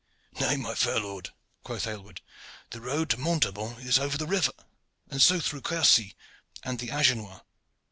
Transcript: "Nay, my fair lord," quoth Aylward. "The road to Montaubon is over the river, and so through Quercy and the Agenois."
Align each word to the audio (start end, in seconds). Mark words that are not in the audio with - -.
"Nay, 0.39 0.55
my 0.57 0.73
fair 0.73 0.99
lord," 0.99 1.29
quoth 1.63 1.85
Aylward. 1.85 2.21
"The 2.71 2.81
road 2.81 3.11
to 3.11 3.17
Montaubon 3.17 3.77
is 3.85 3.99
over 3.99 4.17
the 4.17 4.25
river, 4.25 4.51
and 5.11 5.21
so 5.21 5.39
through 5.39 5.61
Quercy 5.61 6.15
and 6.63 6.79
the 6.79 6.89
Agenois." 6.89 7.41